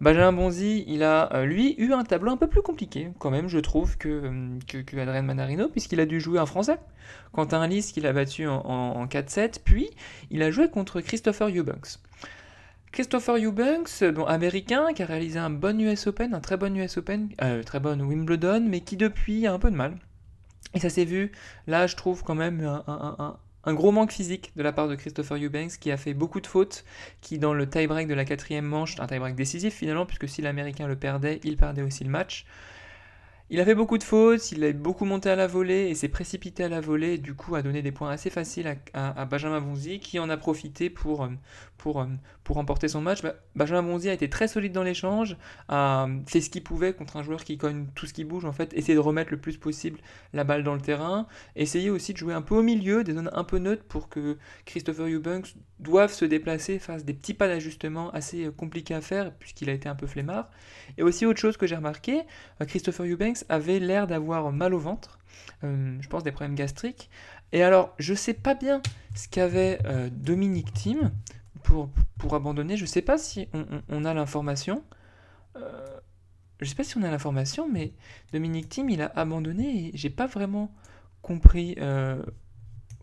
Benjamin 0.00 0.32
Bonzi, 0.32 0.84
il 0.86 1.02
a 1.02 1.34
euh, 1.34 1.44
lui 1.44 1.74
eu 1.76 1.92
un 1.92 2.04
tableau 2.04 2.32
un 2.32 2.36
peu 2.38 2.46
plus 2.46 2.62
compliqué, 2.62 3.10
quand 3.18 3.30
même, 3.30 3.48
je 3.48 3.58
trouve, 3.58 3.98
que, 3.98 4.08
euh, 4.08 4.58
que, 4.66 4.96
Adrien 4.96 5.22
Manarino, 5.22 5.68
puisqu'il 5.68 6.00
a 6.00 6.06
dû 6.06 6.20
jouer 6.20 6.38
en 6.38 6.46
français. 6.46 6.78
Quentin 7.32 7.66
Lys, 7.66 7.92
qu'il 7.92 8.06
a 8.06 8.12
battu 8.12 8.46
en, 8.46 9.06
4-7, 9.06 9.58
puis 9.62 9.90
il 10.30 10.42
a 10.42 10.50
joué 10.50 10.70
contre 10.70 11.00
Christopher 11.00 11.48
Eubanks. 11.48 11.98
Christopher 12.92 13.36
Eubanks, 13.36 14.02
bon, 14.12 14.24
américain, 14.24 14.92
qui 14.92 15.04
a 15.04 15.06
réalisé 15.06 15.38
un 15.38 15.50
bon 15.50 15.80
US 15.80 16.08
Open, 16.08 16.34
un 16.34 16.40
très 16.40 16.56
bon 16.56 16.76
US 16.76 16.96
Open, 16.96 17.28
euh, 17.40 17.62
très 17.62 17.78
bon 17.78 18.00
Wimbledon, 18.00 18.66
mais 18.68 18.80
qui 18.80 18.96
depuis 18.96 19.46
a 19.46 19.52
un 19.52 19.60
peu 19.60 19.70
de 19.70 19.76
mal. 19.76 19.96
Et 20.74 20.80
ça 20.80 20.90
s'est 20.90 21.04
vu, 21.04 21.30
là 21.68 21.86
je 21.86 21.94
trouve 21.94 22.24
quand 22.24 22.34
même 22.34 22.60
un, 22.64 23.38
un, 23.64 23.74
gros 23.74 23.92
manque 23.92 24.10
physique 24.10 24.52
de 24.56 24.62
la 24.62 24.72
part 24.72 24.88
de 24.88 24.96
Christopher 24.96 25.38
Eubanks, 25.38 25.78
qui 25.78 25.92
a 25.92 25.96
fait 25.96 26.14
beaucoup 26.14 26.40
de 26.40 26.48
fautes, 26.48 26.84
qui 27.20 27.38
dans 27.38 27.54
le 27.54 27.68
tie-break 27.68 28.08
de 28.08 28.14
la 28.14 28.24
quatrième 28.24 28.64
manche, 28.64 28.98
un 28.98 29.06
tie-break 29.06 29.36
décisif 29.36 29.74
finalement, 29.74 30.04
puisque 30.04 30.28
si 30.28 30.42
l'américain 30.42 30.88
le 30.88 30.96
perdait, 30.96 31.40
il 31.44 31.56
perdait 31.56 31.82
aussi 31.82 32.02
le 32.02 32.10
match, 32.10 32.44
il 33.52 33.58
a 33.58 33.64
fait 33.64 33.74
beaucoup 33.74 33.98
de 33.98 34.04
fautes, 34.04 34.52
il 34.52 34.62
a 34.62 34.72
beaucoup 34.72 35.04
monté 35.04 35.28
à 35.28 35.34
la 35.34 35.48
volée 35.48 35.88
et 35.88 35.96
s'est 35.96 36.08
précipité 36.08 36.62
à 36.62 36.68
la 36.68 36.80
volée, 36.80 37.18
du 37.18 37.34
coup 37.34 37.56
a 37.56 37.62
donné 37.62 37.82
des 37.82 37.90
points 37.90 38.08
assez 38.08 38.30
faciles 38.30 38.76
à, 38.94 39.24
Benjamin 39.24 39.60
Bonzi 39.60 39.98
qui 39.98 40.20
en 40.20 40.30
a 40.30 40.36
profité 40.36 40.88
pour, 40.88 41.24
euh, 41.24 41.30
pour, 41.76 42.00
euh, 42.00 42.06
pour 42.44 42.54
remporter 42.56 42.86
son 42.86 43.00
match. 43.00 43.22
Bah, 43.22 43.34
Benjamin 43.56 43.82
Bonzi 43.82 44.08
a 44.08 44.12
été 44.12 44.30
très 44.30 44.46
solide 44.46 44.72
dans 44.72 44.84
l'échange, 44.84 45.36
a 45.68 46.06
fait 46.28 46.40
ce 46.40 46.48
qu'il 46.48 46.62
pouvait 46.62 46.92
contre 46.92 47.16
un 47.16 47.24
joueur 47.24 47.42
qui 47.42 47.58
cogne 47.58 47.86
tout 47.96 48.06
ce 48.06 48.14
qui 48.14 48.22
bouge 48.22 48.44
en 48.44 48.52
fait, 48.52 48.72
essayer 48.72 48.94
de 48.94 49.00
remettre 49.00 49.32
le 49.32 49.40
plus 49.40 49.56
possible 49.56 49.98
la 50.32 50.44
balle 50.44 50.62
dans 50.62 50.74
le 50.74 50.80
terrain, 50.80 51.26
essayer 51.56 51.90
aussi 51.90 52.12
de 52.12 52.18
jouer 52.18 52.34
un 52.34 52.42
peu 52.42 52.54
au 52.54 52.62
milieu, 52.62 53.02
des 53.02 53.14
zones 53.14 53.30
un 53.32 53.44
peu 53.44 53.58
neutres 53.58 53.84
pour 53.88 54.08
que 54.08 54.38
Christopher 54.64 55.08
Eubanks 55.08 55.56
doive 55.80 56.12
se 56.12 56.24
déplacer, 56.24 56.78
fasse 56.78 57.04
des 57.04 57.14
petits 57.14 57.34
pas 57.34 57.48
d'ajustement 57.48 58.12
assez 58.12 58.44
euh, 58.44 58.52
compliqués 58.52 58.94
à 58.94 59.00
faire 59.00 59.34
puisqu'il 59.34 59.68
a 59.70 59.72
été 59.72 59.88
un 59.88 59.96
peu 59.96 60.06
flemmard. 60.06 60.48
Et 60.98 61.02
aussi 61.02 61.26
autre 61.26 61.40
chose 61.40 61.56
que 61.56 61.66
j'ai 61.66 61.76
remarqué, 61.76 62.22
Christopher 62.66 63.06
Eubanks 63.06 63.39
avait 63.48 63.78
l'air 63.78 64.06
d'avoir 64.06 64.52
mal 64.52 64.74
au 64.74 64.78
ventre, 64.78 65.18
euh, 65.64 65.96
je 66.00 66.08
pense 66.08 66.22
des 66.22 66.32
problèmes 66.32 66.54
gastriques. 66.54 67.10
Et 67.52 67.62
alors, 67.62 67.94
je 67.98 68.14
sais 68.14 68.34
pas 68.34 68.54
bien 68.54 68.80
ce 69.14 69.28
qu'avait 69.28 69.78
euh, 69.84 70.08
Dominique 70.10 70.72
Thiem 70.72 71.12
pour, 71.62 71.90
abandonner. 72.32 72.76
Je 72.76 72.86
sais 72.86 73.02
pas 73.02 73.18
si 73.18 73.48
on, 73.88 74.04
a 74.04 74.14
l'information. 74.14 74.82
Euh, 75.56 75.86
je 76.60 76.68
sais 76.68 76.74
pas 76.74 76.84
si 76.84 76.96
on 76.96 77.02
a 77.02 77.10
l'information, 77.10 77.68
mais 77.68 77.92
Dominique 78.32 78.68
Thiem, 78.68 78.90
il 78.90 79.02
a 79.02 79.12
abandonné 79.14 79.86
et 79.86 79.90
j'ai 79.94 80.10
pas 80.10 80.26
vraiment 80.26 80.72
compris. 81.22 81.76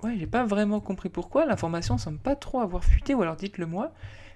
ouais, 0.03 0.17
j'ai 0.17 0.27
pas 0.27 0.46
vraiment 0.46 0.79
compris 0.79 1.10
pourquoi. 1.10 1.46
L'information 1.46 1.98
semble 1.98 2.20
pas 2.20 2.36
trop 2.36 2.60
avoir 2.60 2.84
fuité, 2.84 3.13
ou 3.13 3.22
alors 3.22 3.36
dites-le 3.36 3.65
moi. 3.65 3.94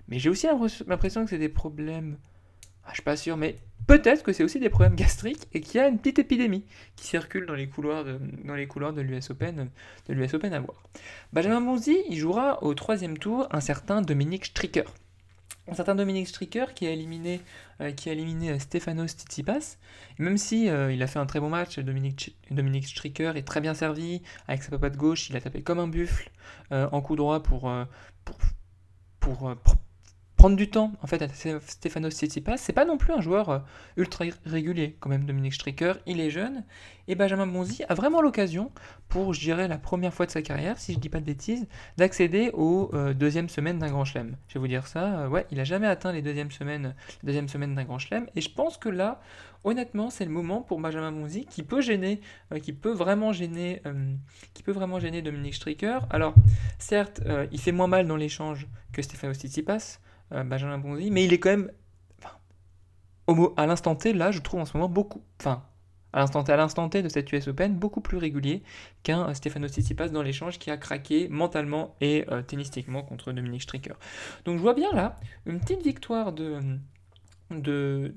Mais 0.07 0.19
j'ai 0.19 0.29
aussi 0.29 0.47
l'impression 0.87 1.23
que 1.23 1.29
c'est 1.29 1.37
des 1.37 1.49
problèmes. 1.49 2.17
Ah, 2.85 2.89
je 2.89 2.95
suis 2.95 3.03
pas 3.03 3.15
sûr, 3.15 3.37
mais 3.37 3.57
Peut-être 3.87 4.23
que 4.23 4.31
c'est 4.31 4.43
aussi 4.43 4.59
des 4.59 4.69
problèmes 4.69 4.95
gastriques 4.95 5.47
et 5.53 5.61
qu'il 5.61 5.79
y 5.79 5.83
a 5.83 5.87
une 5.87 5.97
petite 5.97 6.19
épidémie 6.19 6.63
qui 6.95 7.07
circule 7.07 7.45
dans 7.45 7.55
les 7.55 7.67
couloirs 7.67 8.03
de, 8.03 9.01
l'US 9.01 9.31
Open, 9.31 9.69
à 10.53 10.59
voir. 10.59 10.83
Benjamin 11.33 11.61
Bonzi, 11.61 11.97
il 12.09 12.17
jouera 12.17 12.63
au 12.63 12.73
troisième 12.73 13.17
tour 13.17 13.47
un 13.51 13.59
certain 13.59 14.01
Dominique 14.01 14.45
Stricker. 14.45 14.85
Un 15.67 15.73
certain 15.75 15.95
Dominique 15.95 16.27
Stricker 16.27 16.73
qui 16.73 16.87
a 16.87 16.91
éliminé, 16.91 17.41
euh, 17.81 17.91
qui 17.91 18.09
a 18.09 18.13
éliminé 18.13 18.51
euh, 18.51 18.59
Stefanos 18.59 19.11
Tsitsipas. 19.11 19.77
Même 20.19 20.37
si 20.37 20.69
euh, 20.69 20.91
il 20.91 21.03
a 21.03 21.07
fait 21.07 21.19
un 21.19 21.25
très 21.25 21.39
bon 21.39 21.49
match, 21.49 21.77
Dominique, 21.79 22.35
Dominique 22.49 22.87
Stricker 22.87 23.33
est 23.35 23.43
très 23.47 23.61
bien 23.61 23.73
servi, 23.73 24.21
avec 24.47 24.63
sa 24.63 24.69
papatte 24.69 24.97
gauche, 24.97 25.29
il 25.29 25.35
a 25.35 25.41
tapé 25.41 25.61
comme 25.63 25.79
un 25.79 25.87
buffle 25.87 26.29
en 26.71 27.01
coup 27.01 27.17
droit 27.17 27.43
pour, 27.43 27.69
pour, 28.23 28.37
pour 29.19 29.57
prendre 30.41 30.55
du 30.55 30.71
temps 30.71 30.91
en 31.03 31.05
fait 31.05 31.21
à 31.21 31.27
Stefanos 31.27 32.15
Tsitsipas. 32.15 32.57
C'est 32.57 32.73
pas 32.73 32.83
non 32.83 32.97
plus 32.97 33.13
un 33.13 33.21
joueur 33.21 33.49
euh, 33.49 33.59
ultra 33.95 34.25
régulier 34.43 34.97
quand 34.99 35.07
même 35.07 35.25
Dominique 35.25 35.53
Stricker, 35.53 35.99
il 36.07 36.19
est 36.19 36.31
jeune 36.31 36.63
et 37.07 37.13
Benjamin 37.13 37.45
Bonzi 37.45 37.83
a 37.87 37.93
vraiment 37.93 38.23
l'occasion 38.23 38.71
pour 39.07 39.35
je 39.35 39.39
dirais 39.39 39.67
la 39.67 39.77
première 39.77 40.15
fois 40.15 40.25
de 40.25 40.31
sa 40.31 40.41
carrière 40.41 40.79
si 40.79 40.93
je 40.93 40.99
dis 40.99 41.09
pas 41.09 41.19
de 41.19 41.25
bêtises 41.25 41.67
d'accéder 41.97 42.49
aux 42.55 42.89
euh, 42.95 43.13
deuxième 43.13 43.49
semaine 43.49 43.77
d'un 43.77 43.89
grand 43.89 44.03
chelem. 44.03 44.35
Je 44.47 44.55
vais 44.55 44.61
vous 44.61 44.67
dire 44.67 44.87
ça, 44.87 45.19
euh, 45.19 45.27
ouais, 45.29 45.45
il 45.51 45.59
a 45.59 45.63
jamais 45.63 45.85
atteint 45.85 46.11
les 46.11 46.23
deuxièmes 46.23 46.49
semaines, 46.49 46.95
deuxième 47.21 47.47
semaine 47.47 47.75
d'un 47.75 47.83
grand 47.83 47.99
chelem 47.99 48.25
et 48.35 48.41
je 48.41 48.49
pense 48.49 48.79
que 48.79 48.89
là 48.89 49.21
honnêtement 49.63 50.09
c'est 50.09 50.25
le 50.25 50.31
moment 50.31 50.61
pour 50.61 50.79
Benjamin 50.79 51.11
Bonzi 51.11 51.45
qui 51.45 51.61
peut 51.61 51.81
gêner, 51.81 52.19
qui 52.63 52.73
peut 52.73 52.93
vraiment 52.93 53.31
gêner, 53.31 53.83
qui 54.55 54.63
peut 54.63 54.71
vraiment 54.71 54.99
gêner 54.99 55.21
Dominique 55.21 55.53
Stricker. 55.53 55.99
Alors 56.09 56.33
certes 56.79 57.21
il 57.51 57.61
fait 57.61 57.71
moins 57.71 57.85
mal 57.85 58.07
dans 58.07 58.17
l'échange 58.17 58.67
que 58.91 59.03
Stefanos 59.03 59.37
Tsitsipas. 59.37 59.99
Euh, 60.33 60.43
Benjamin 60.43 60.77
Bonzi, 60.77 61.11
mais 61.11 61.25
il 61.25 61.33
est 61.33 61.39
quand 61.39 61.49
même, 61.49 61.71
enfin, 62.19 63.51
à 63.57 63.65
l'instant 63.65 63.95
T, 63.95 64.13
là, 64.13 64.31
je 64.31 64.39
trouve 64.39 64.61
en 64.61 64.65
ce 64.65 64.77
moment 64.77 64.89
beaucoup, 64.89 65.21
enfin, 65.39 65.63
à 66.13 66.19
l'instant 66.19 66.43
T, 66.43 66.55
l'instant 66.55 66.89
T 66.89 67.01
de 67.01 67.09
cette 67.09 67.31
US 67.31 67.47
Open, 67.47 67.75
beaucoup 67.75 68.01
plus 68.01 68.17
régulier 68.17 68.63
qu'un 69.03 69.29
euh, 69.29 69.33
Stefano 69.33 69.67
Tsitsipas 69.67 70.09
dans 70.09 70.21
l'échange 70.21 70.59
qui 70.59 70.69
a 70.71 70.77
craqué 70.77 71.27
mentalement 71.29 71.95
et 72.01 72.25
euh, 72.29 72.41
tennistiquement 72.41 73.03
contre 73.03 73.31
Dominique 73.31 73.63
Stricker. 73.63 73.95
Donc 74.45 74.57
je 74.57 74.61
vois 74.61 74.73
bien 74.73 74.91
là 74.93 75.19
une 75.45 75.59
petite 75.59 75.83
victoire 75.83 76.33
de, 76.33 76.59
de, 77.49 78.13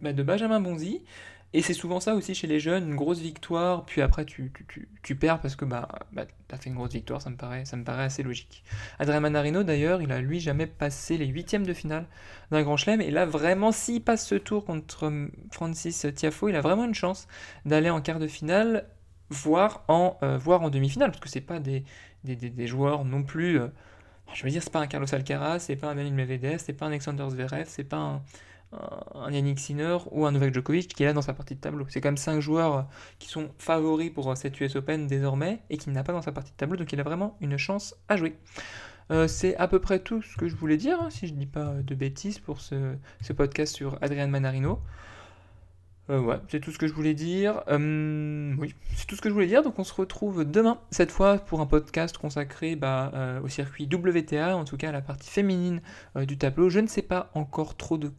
bah, 0.00 0.12
de 0.12 0.22
Benjamin 0.22 0.60
Bonzi. 0.60 1.02
Et 1.54 1.60
c'est 1.60 1.74
souvent 1.74 2.00
ça 2.00 2.14
aussi 2.14 2.34
chez 2.34 2.46
les 2.46 2.60
jeunes, 2.60 2.88
une 2.88 2.96
grosse 2.96 3.18
victoire, 3.18 3.84
puis 3.84 4.00
après 4.00 4.24
tu, 4.24 4.50
tu, 4.68 4.88
tu, 5.02 5.16
perds 5.16 5.40
parce 5.40 5.54
que 5.54 5.66
bah, 5.66 5.86
bah 6.12 6.24
tu 6.24 6.54
as 6.54 6.56
fait 6.56 6.70
une 6.70 6.76
grosse 6.76 6.92
victoire, 6.92 7.20
ça 7.20 7.28
me 7.28 7.36
paraît, 7.36 7.66
ça 7.66 7.76
me 7.76 7.84
paraît 7.84 8.04
assez 8.04 8.22
logique. 8.22 8.64
Adrien 8.98 9.20
Manarino 9.20 9.62
d'ailleurs, 9.62 10.00
il 10.00 10.10
a 10.12 10.20
lui 10.22 10.40
jamais 10.40 10.66
passé 10.66 11.18
les 11.18 11.26
huitièmes 11.26 11.66
de 11.66 11.74
finale 11.74 12.06
d'un 12.50 12.62
grand 12.62 12.78
chelem, 12.78 13.02
et 13.02 13.10
là 13.10 13.26
vraiment 13.26 13.70
s'il 13.70 14.02
passe 14.02 14.26
ce 14.26 14.34
tour 14.34 14.64
contre 14.64 15.08
hum, 15.08 15.30
Francis 15.50 16.06
Tiafo, 16.14 16.48
il 16.48 16.56
a 16.56 16.62
vraiment 16.62 16.86
une 16.86 16.94
chance 16.94 17.28
d'aller 17.66 17.90
en 17.90 18.00
quart 18.00 18.18
de 18.18 18.28
finale, 18.28 18.88
voire 19.28 19.84
en, 19.88 20.16
euh, 20.22 20.38
en 20.46 20.70
demi-finale, 20.70 21.10
parce 21.10 21.20
que 21.20 21.28
c'est 21.28 21.42
pas 21.42 21.60
des, 21.60 21.84
des, 22.24 22.36
des, 22.36 22.66
joueurs 22.66 23.04
non 23.04 23.22
plus... 23.22 23.60
Euh, 23.60 23.68
je 24.32 24.44
veux 24.44 24.50
dire, 24.50 24.62
c'est 24.62 24.72
pas 24.72 24.80
un 24.80 24.86
Carlos 24.86 25.12
Alcaraz, 25.14 25.58
c'est 25.58 25.76
pas 25.76 25.90
un 25.90 25.94
Daniel 25.94 26.14
Medvedev, 26.14 26.58
c'est 26.58 26.72
pas 26.72 26.86
un 26.86 26.88
Alexander 26.88 27.26
Zverev, 27.28 27.66
c'est 27.68 27.84
pas 27.84 27.98
un 27.98 28.22
un 29.14 29.30
Yannick 29.30 29.58
Sinner 29.58 29.98
ou 30.10 30.26
un 30.26 30.32
Novak 30.32 30.54
Djokovic 30.54 30.94
qui 30.94 31.02
est 31.02 31.06
là 31.06 31.12
dans 31.12 31.22
sa 31.22 31.34
partie 31.34 31.54
de 31.54 31.60
tableau. 31.60 31.86
C'est 31.88 32.00
quand 32.00 32.08
même 32.08 32.16
5 32.16 32.40
joueurs 32.40 32.88
qui 33.18 33.28
sont 33.28 33.50
favoris 33.58 34.10
pour 34.10 34.36
cette 34.36 34.60
US 34.60 34.76
Open 34.76 35.06
désormais 35.06 35.62
et 35.70 35.76
qui 35.76 35.90
n'a 35.90 36.02
pas 36.02 36.12
dans 36.12 36.22
sa 36.22 36.32
partie 36.32 36.52
de 36.52 36.56
tableau, 36.56 36.76
donc 36.76 36.92
il 36.92 37.00
a 37.00 37.02
vraiment 37.02 37.36
une 37.40 37.56
chance 37.56 37.94
à 38.08 38.16
jouer. 38.16 38.36
Euh, 39.10 39.28
c'est 39.28 39.56
à 39.56 39.68
peu 39.68 39.78
près 39.78 39.98
tout 39.98 40.22
ce 40.22 40.36
que 40.36 40.48
je 40.48 40.56
voulais 40.56 40.76
dire, 40.76 41.00
hein, 41.00 41.10
si 41.10 41.26
je 41.26 41.34
ne 41.34 41.38
dis 41.38 41.46
pas 41.46 41.74
de 41.82 41.94
bêtises 41.94 42.38
pour 42.38 42.60
ce, 42.60 42.96
podcast 43.36 43.74
sur 43.74 43.98
Adrian 44.00 44.28
Manarino. 44.28 44.80
Euh, 46.10 46.18
ouais, 46.18 46.36
c'est 46.48 46.60
tout 46.60 46.72
ce 46.72 46.78
que 46.78 46.86
je 46.86 46.94
voulais 46.94 47.14
dire. 47.14 47.62
Euh, 47.68 48.54
oui, 48.58 48.74
c'est 48.96 49.06
tout 49.06 49.14
ce 49.14 49.20
que 49.20 49.28
je 49.28 49.34
voulais 49.34 49.46
dire. 49.46 49.62
Donc 49.62 49.78
on 49.78 49.84
se 49.84 49.94
retrouve 49.94 50.44
demain, 50.44 50.78
cette 50.90 51.10
fois 51.10 51.38
pour 51.38 51.60
un 51.60 51.66
podcast 51.66 52.16
consacré 52.18 52.74
bah, 52.74 53.40
au 53.44 53.48
circuit 53.48 53.88
WTA, 53.92 54.56
en 54.56 54.64
tout 54.64 54.76
cas 54.76 54.88
à 54.88 54.92
la 54.92 55.02
partie 55.02 55.30
féminine 55.30 55.80
du 56.16 56.38
tableau. 56.38 56.70
Je 56.70 56.80
ne 56.80 56.86
sais 56.86 57.02
pas 57.02 57.30
encore 57.34 57.76
trop 57.76 57.98
de 57.98 58.12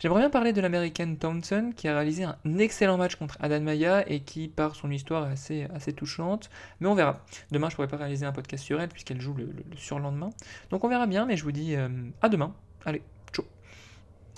J'aimerais 0.00 0.20
bien 0.20 0.30
parler 0.30 0.52
de 0.52 0.60
l'américaine 0.60 1.16
Townsend 1.16 1.72
qui 1.74 1.88
a 1.88 1.94
réalisé 1.94 2.24
un 2.24 2.58
excellent 2.58 2.96
match 2.96 3.16
contre 3.16 3.36
Adam 3.40 3.60
Maya 3.60 4.08
et 4.10 4.20
qui, 4.20 4.48
par 4.48 4.74
son 4.74 4.90
histoire, 4.90 5.28
est 5.28 5.32
assez, 5.32 5.66
assez 5.74 5.92
touchante. 5.92 6.50
Mais 6.80 6.88
on 6.88 6.94
verra. 6.94 7.24
Demain, 7.50 7.70
je 7.70 7.74
pourrais 7.74 7.88
pas 7.88 7.96
réaliser 7.96 8.26
un 8.26 8.32
podcast 8.32 8.64
sur 8.64 8.80
elle 8.80 8.88
puisqu'elle 8.88 9.20
joue 9.20 9.34
le, 9.34 9.48
surlendemain. 9.76 10.30
Donc 10.70 10.84
on 10.84 10.88
verra 10.88 11.06
bien, 11.06 11.26
mais 11.26 11.36
je 11.36 11.44
vous 11.44 11.52
dis 11.52 11.74
euh, 11.76 11.88
à 12.20 12.28
demain. 12.28 12.54
Allez. 12.84 13.02